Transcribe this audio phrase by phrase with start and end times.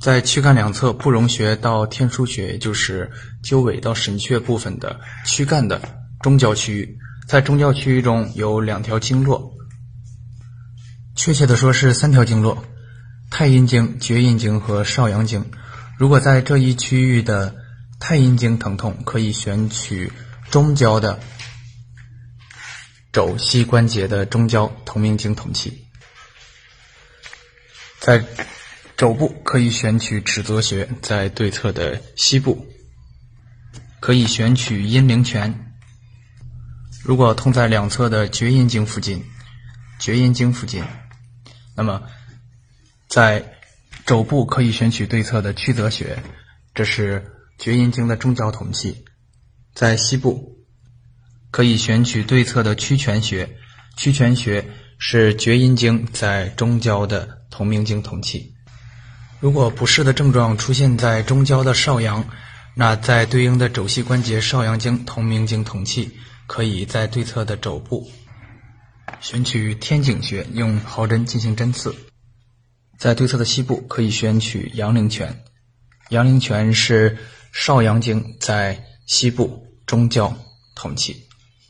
[0.00, 3.10] 在躯干两侧不容穴到天枢穴，也就是
[3.42, 5.78] 鸠尾到神阙部分的躯干的
[6.22, 9.52] 中焦区域，在中焦区域中有两条经络，
[11.16, 12.64] 确切的说是三条经络：
[13.30, 15.44] 太阴经、厥阴经和少阳经。
[15.98, 17.54] 如果在这一区域的
[17.98, 20.10] 太阴经疼痛，可以选取
[20.50, 21.20] 中焦的
[23.12, 25.70] 肘膝关节的中焦同名经统气；
[27.98, 28.24] 在
[29.00, 32.66] 肘部可以选取尺泽穴，在对侧的膝部
[33.98, 35.72] 可以选取阴陵泉。
[37.02, 39.24] 如果痛在两侧的厥阴经附近，
[39.98, 40.84] 厥阴经附近，
[41.74, 42.02] 那么
[43.08, 43.54] 在
[44.04, 46.22] 肘部可以选取对侧的曲泽穴，
[46.74, 47.24] 这是
[47.56, 48.92] 厥阴经的中焦统气；
[49.72, 50.58] 在膝部
[51.50, 53.48] 可以选取对侧的曲泉穴，
[53.96, 54.62] 曲泉穴
[54.98, 58.52] 是厥阴经在中焦的同名经统气。
[59.40, 62.28] 如果不适的症状出现在中焦的少阳，
[62.74, 66.10] 那在对应的肘膝关节少阳经同名经同气，
[66.46, 68.10] 可以在对侧的肘部
[69.20, 71.94] 选取天井穴，用毫针进行针刺。
[72.98, 75.42] 在对侧的膝部可以选取阳陵泉，
[76.10, 77.16] 阳陵泉是
[77.50, 80.36] 少阳经在膝部中焦
[80.74, 81.29] 同气。